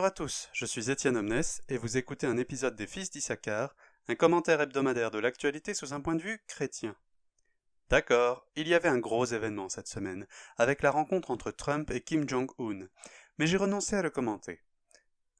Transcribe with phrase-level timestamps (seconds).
[0.00, 3.76] Bonjour à tous, je suis Étienne Omnes et vous écoutez un épisode des Fils d'Issachar,
[4.08, 6.96] un commentaire hebdomadaire de l'actualité sous un point de vue chrétien.
[7.90, 10.26] D'accord, il y avait un gros événement cette semaine,
[10.56, 12.88] avec la rencontre entre Trump et Kim Jong-un,
[13.36, 14.62] mais j'ai renoncé à le commenter.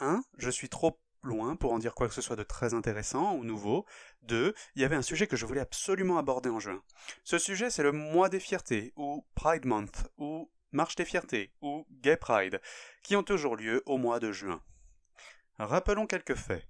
[0.00, 0.24] 1.
[0.38, 3.44] Je suis trop loin pour en dire quoi que ce soit de très intéressant ou
[3.44, 3.86] nouveau.
[4.22, 4.56] 2.
[4.74, 6.82] Il y avait un sujet que je voulais absolument aborder en juin.
[7.22, 11.86] Ce sujet, c'est le mois des fiertés, ou Pride Month, ou Marche des fiertés, ou
[11.90, 12.60] Gay Pride,
[13.02, 14.62] qui ont toujours lieu au mois de juin.
[15.58, 16.66] Rappelons quelques faits.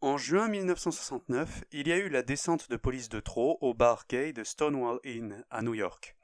[0.00, 4.06] En juin 1969, il y a eu la descente de police de trop au bar
[4.08, 6.16] gay de Stonewall Inn à New York.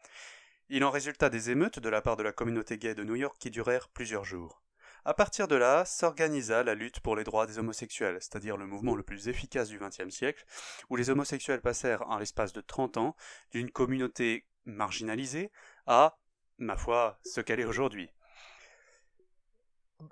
[0.69, 3.37] Il en résulta des émeutes de la part de la communauté gay de New York
[3.39, 4.63] qui durèrent plusieurs jours.
[5.05, 8.97] À partir de là, s'organisa la lutte pour les droits des homosexuels, c'est-à-dire le mouvement
[8.97, 10.45] le plus efficace du XXe siècle,
[10.91, 13.17] où les homosexuels passèrent en l'espace de 30 ans
[13.53, 15.53] d'une communauté marginalisée
[15.87, 16.19] à,
[16.59, 18.09] ma foi, ce qu'elle est aujourd'hui.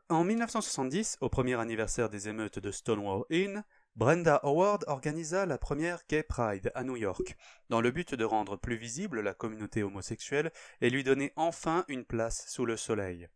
[0.08, 3.64] En 1970, au premier anniversaire des émeutes de Stonewall Inn,
[3.96, 7.36] Brenda Howard organisa la première Gay Pride à New York,
[7.68, 12.04] dans le but de rendre plus visible la communauté homosexuelle et lui donner enfin une
[12.04, 13.28] place sous le soleil.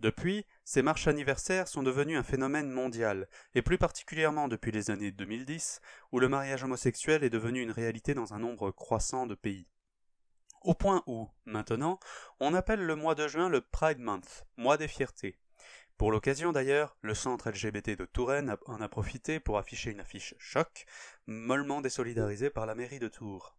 [0.00, 5.10] Depuis, ces marches anniversaires sont devenues un phénomène mondial, et plus particulièrement depuis les années
[5.10, 5.80] 2010,
[6.12, 9.66] où le mariage homosexuel est devenu une réalité dans un nombre croissant de pays.
[10.62, 12.00] Au point où, maintenant,
[12.40, 15.38] on appelle le mois de juin le Pride Month, mois des fiertés.
[15.96, 20.34] Pour l'occasion d'ailleurs, le centre LGBT de Touraine en a profité pour afficher une affiche
[20.38, 20.86] choc,
[21.26, 23.56] mollement désolidarisée par la mairie de Tours.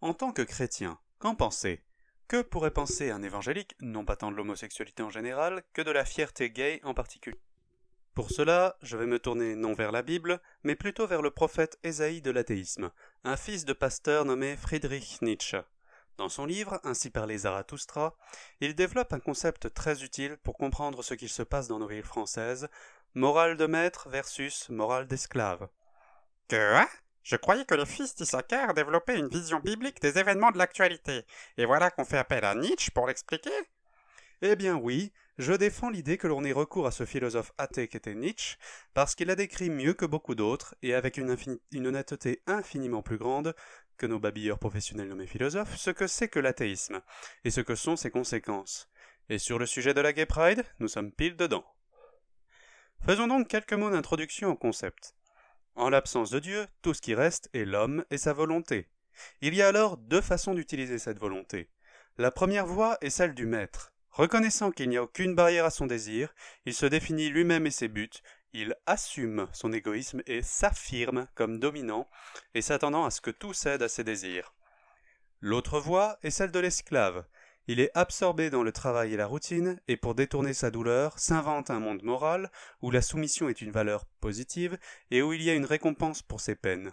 [0.00, 1.82] En tant que chrétien, qu'en pensez?
[2.28, 6.04] Que pourrait penser un évangélique, non pas tant de l'homosexualité en général, que de la
[6.04, 7.40] fierté gay en particulier?
[8.14, 11.78] Pour cela, je vais me tourner non vers la Bible, mais plutôt vers le prophète
[11.84, 12.90] Ésaïe de l'athéisme,
[13.24, 15.58] un fils de pasteur nommé Friedrich Nietzsche.
[16.18, 18.12] Dans son livre, Ainsi parlait Zarathustra,
[18.60, 22.02] il développe un concept très utile pour comprendre ce qu'il se passe dans nos villes
[22.02, 22.68] françaises,
[23.14, 25.68] morale de maître versus morale d'esclave.
[26.48, 26.88] Que hein?
[27.22, 31.24] Je croyais que les fils d'Issachar développaient une vision biblique des événements de l'actualité,
[31.56, 33.52] et voilà qu'on fait appel à Nietzsche pour l'expliquer.
[34.42, 38.14] Eh bien oui, je défends l'idée que l'on ait recours à ce philosophe athée qu'était
[38.14, 38.56] Nietzsche,
[38.92, 41.36] parce qu'il a décrit mieux que beaucoup d'autres, et avec une,
[41.70, 43.54] une honnêteté infiniment plus grande,
[43.96, 47.00] que nos babilleurs professionnels nommés philosophes, ce que c'est que l'athéisme,
[47.44, 48.88] et ce que sont ses conséquences.
[49.28, 51.64] Et sur le sujet de la Gay Pride, nous sommes pile dedans.
[53.04, 55.14] Faisons donc quelques mots d'introduction au concept.
[55.74, 58.88] En l'absence de Dieu, tout ce qui reste est l'homme et sa volonté.
[59.40, 61.70] Il y a alors deux façons d'utiliser cette volonté.
[62.16, 63.92] La première voie est celle du maître.
[64.18, 66.34] Reconnaissant qu'il n'y a aucune barrière à son désir,
[66.66, 68.10] il se définit lui-même et ses buts,
[68.52, 72.08] il assume son égoïsme et s'affirme comme dominant
[72.52, 74.54] et s'attendant à ce que tout cède à ses désirs.
[75.40, 77.24] L'autre voie est celle de l'esclave.
[77.68, 81.70] Il est absorbé dans le travail et la routine, et pour détourner sa douleur, s'invente
[81.70, 82.50] un monde moral,
[82.82, 84.78] où la soumission est une valeur positive,
[85.12, 86.92] et où il y a une récompense pour ses peines.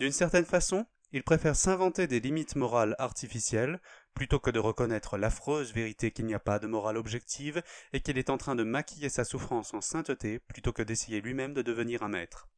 [0.00, 3.80] D'une certaine façon, il préfère s'inventer des limites morales artificielles,
[4.14, 8.18] plutôt que de reconnaître l'affreuse vérité qu'il n'y a pas de morale objective et qu'il
[8.18, 12.02] est en train de maquiller sa souffrance en sainteté plutôt que d'essayer lui-même de devenir
[12.02, 12.48] un maître.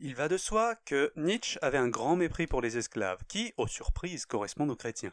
[0.00, 3.68] Il va de soi que Nietzsche avait un grand mépris pour les esclaves, qui, aux
[3.68, 5.12] surprises, correspondent aux chrétiens.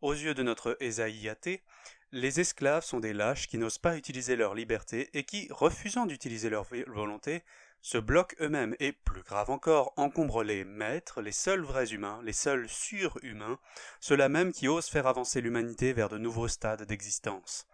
[0.00, 1.62] Aux yeux de notre Ésaïe athée,
[2.10, 6.50] les esclaves sont des lâches qui n'osent pas utiliser leur liberté et qui, refusant d'utiliser
[6.50, 7.42] leur volonté,
[7.82, 8.74] se bloquent eux-mêmes.
[8.80, 13.58] Et, plus grave encore, encombrent les maîtres, les seuls vrais humains, les seuls surhumains,
[14.00, 17.66] ceux-là même qui osent faire avancer l'humanité vers de nouveaux stades d'existence.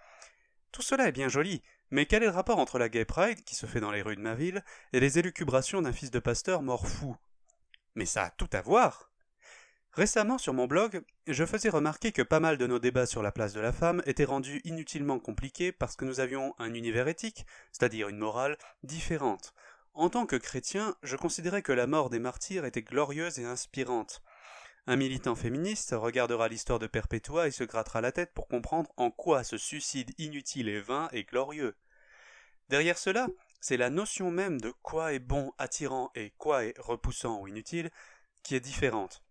[0.72, 3.54] Tout cela est bien joli, mais quel est le rapport entre la Gay Pride, qui
[3.54, 6.62] se fait dans les rues de ma ville, et les élucubrations d'un fils de pasteur
[6.62, 7.16] mort fou?
[7.94, 9.10] Mais ça a tout à voir!
[9.92, 13.32] Récemment, sur mon blog, je faisais remarquer que pas mal de nos débats sur la
[13.32, 17.46] place de la femme étaient rendus inutilement compliqués parce que nous avions un univers éthique,
[17.72, 19.54] c'est-à-dire une morale, différente,
[19.98, 24.22] en tant que chrétien, je considérais que la mort des martyrs était glorieuse et inspirante.
[24.86, 29.10] Un militant féministe regardera l'histoire de Perpétua et se grattera la tête pour comprendre en
[29.10, 31.74] quoi ce suicide inutile et vain est glorieux.
[32.68, 33.26] Derrière cela,
[33.60, 37.90] c'est la notion même de quoi est bon, attirant et quoi est repoussant ou inutile
[38.44, 39.24] qui est différente.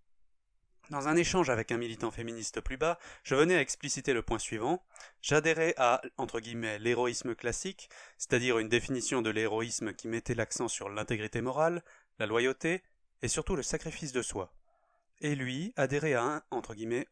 [0.89, 4.39] Dans un échange avec un militant féministe plus bas, je venais à expliciter le point
[4.39, 4.85] suivant.
[5.21, 6.01] J'adhérais à,
[6.79, 11.83] l'héroïsme classique, c'est-à-dire une définition de l'héroïsme qui mettait l'accent sur l'intégrité morale,
[12.19, 12.83] la loyauté,
[13.21, 14.53] et surtout le sacrifice de soi.
[15.19, 16.43] Et lui adhérait à un,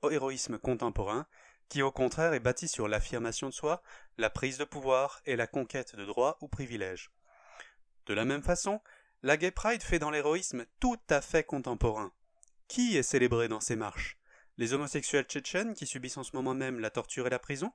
[0.09, 1.27] héroïsme contemporain,
[1.67, 3.83] qui au contraire est bâti sur l'affirmation de soi,
[4.17, 7.11] la prise de pouvoir et la conquête de droits ou privilèges.
[8.05, 8.79] De la même façon,
[9.21, 12.13] la Gay Pride fait dans l'héroïsme tout à fait contemporain.
[12.67, 14.17] Qui est célébré dans ces marches?
[14.57, 17.71] Les homosexuels tchétchènes qui subissent en ce moment même la torture et la prison?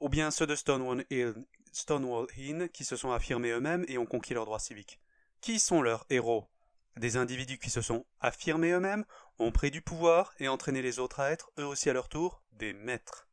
[0.00, 4.46] Ou bien ceux de Stonewall Inn qui se sont affirmés eux-mêmes et ont conquis leurs
[4.46, 5.00] droits civiques?
[5.42, 6.48] Qui sont leurs héros?
[6.96, 9.04] Des individus qui se sont affirmés eux-mêmes,
[9.38, 12.42] ont pris du pouvoir et entraîné les autres à être, eux aussi à leur tour,
[12.52, 13.28] des maîtres.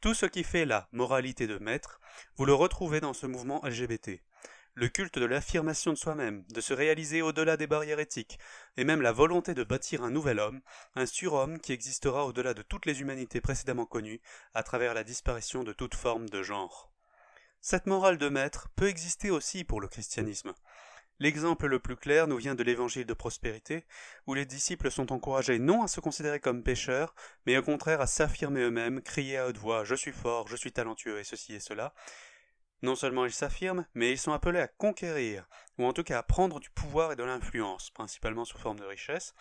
[0.00, 2.00] Tout ce qui fait la moralité de maître,
[2.36, 4.22] vous le retrouvez dans ce mouvement LGBT
[4.80, 8.38] le culte de l'affirmation de soi-même, de se réaliser au-delà des barrières éthiques,
[8.78, 10.62] et même la volonté de bâtir un nouvel homme,
[10.94, 14.22] un surhomme qui existera au-delà de toutes les humanités précédemment connues,
[14.54, 16.90] à travers la disparition de toute forme de genre.
[17.60, 20.54] Cette morale de maître peut exister aussi pour le christianisme.
[21.18, 23.84] L'exemple le plus clair nous vient de l'évangile de prospérité,
[24.26, 28.06] où les disciples sont encouragés non à se considérer comme pécheurs, mais au contraire à
[28.06, 31.60] s'affirmer eux-mêmes, crier à haute voix Je suis fort, je suis talentueux et ceci et
[31.60, 31.92] cela,
[32.82, 35.48] non seulement ils s'affirment, mais ils sont appelés à conquérir,
[35.78, 38.84] ou en tout cas à prendre du pouvoir et de l'influence, principalement sous forme de
[38.84, 39.34] richesse,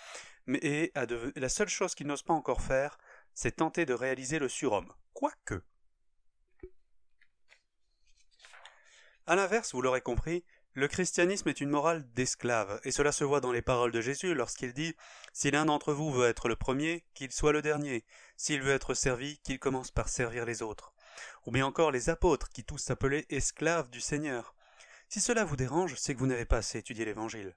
[0.45, 0.91] mais et
[1.35, 2.97] la seule chose qu'ils n'osent pas encore faire,
[3.33, 4.91] c'est tenter de réaliser le surhomme.
[5.13, 5.61] Quoique.
[9.27, 10.43] À l'inverse, vous l'aurez compris,
[10.73, 14.33] le christianisme est une morale d'esclave, et cela se voit dans les paroles de Jésus
[14.33, 14.95] lorsqu'il dit
[15.33, 18.05] Si l'un d'entre vous veut être le premier, qu'il soit le dernier,
[18.37, 20.93] s'il veut être servi, qu'il commence par servir les autres
[21.45, 24.55] ou bien encore les apôtres qui tous s'appelaient esclaves du Seigneur.
[25.07, 27.55] Si cela vous dérange, c'est que vous n'avez pas assez étudié l'Évangile.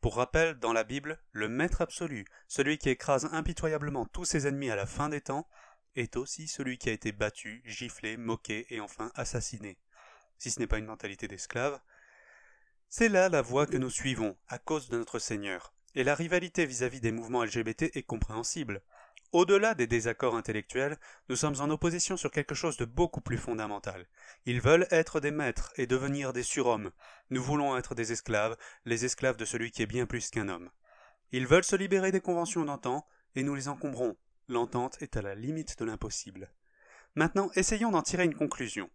[0.00, 4.70] Pour rappel, dans la Bible, le Maître absolu, celui qui écrase impitoyablement tous ses ennemis
[4.70, 5.48] à la fin des temps,
[5.96, 9.78] est aussi celui qui a été battu, giflé, moqué et enfin assassiné.
[10.36, 11.80] Si ce n'est pas une mentalité d'esclave,
[12.90, 15.72] c'est là la voie que nous suivons, à cause de notre Seigneur.
[15.94, 18.82] Et la rivalité vis-à-vis -vis des mouvements LGBT est compréhensible.
[19.34, 20.96] Au-delà des désaccords intellectuels,
[21.28, 24.06] nous sommes en opposition sur quelque chose de beaucoup plus fondamental.
[24.46, 26.92] Ils veulent être des maîtres et devenir des surhommes.
[27.30, 30.70] Nous voulons être des esclaves, les esclaves de celui qui est bien plus qu'un homme.
[31.32, 34.16] Ils veulent se libérer des conventions d'antan, et nous les encombrons.
[34.46, 36.48] L'entente est à la limite de l'impossible.
[37.16, 38.88] Maintenant, essayons d'en tirer une conclusion.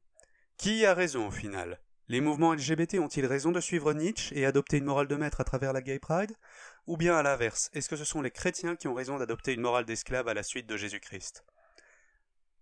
[0.55, 1.81] Qui a raison au final?
[2.09, 5.43] Les mouvements LGBT ont-ils raison de suivre Nietzsche et adopter une morale de maître à
[5.43, 6.35] travers la Gay Pride?
[6.87, 9.61] Ou bien à l'inverse, est-ce que ce sont les chrétiens qui ont raison d'adopter une
[9.61, 11.45] morale d'esclave à la suite de Jésus-Christ?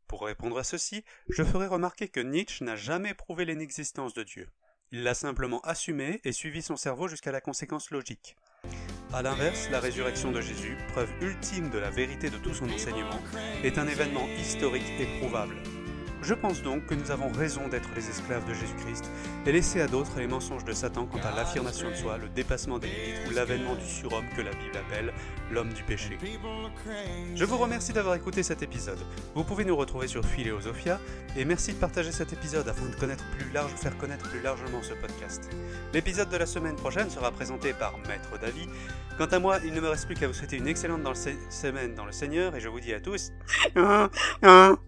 [0.05, 4.49] Pour répondre à ceci, je ferai remarquer que Nietzsche n'a jamais prouvé l'inexistence de Dieu.
[4.91, 8.35] Il l'a simplement assumé et suivi son cerveau jusqu'à la conséquence logique.
[9.13, 13.21] A l'inverse, la résurrection de Jésus, preuve ultime de la vérité de tout son enseignement,
[13.63, 15.55] est un événement historique et prouvable.
[16.27, 19.09] Je pense donc que nous avons raison d'être les esclaves de Jésus-Christ
[19.45, 22.79] et laisser à d'autres les mensonges de Satan quant à l'affirmation de soi, le dépassement
[22.79, 25.13] des limites ou l'avènement du surhomme que la Bible appelle
[25.53, 26.17] l'homme du péché.
[27.33, 28.99] Je vous remercie d'avoir écouté cet épisode.
[29.35, 30.99] Vous pouvez nous retrouver sur Phileosophia
[31.37, 34.95] et merci de partager cet épisode afin de connaître plus faire connaître plus largement ce
[34.95, 35.49] podcast.
[35.93, 38.67] L'épisode de la semaine prochaine sera présenté par Maître David.
[39.17, 41.07] Quant à moi, il ne me reste plus qu'à vous souhaiter une excellente
[41.49, 43.31] semaine dans le Seigneur et je vous dis à tous